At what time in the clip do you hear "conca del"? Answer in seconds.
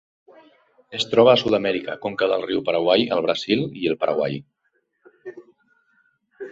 2.05-2.47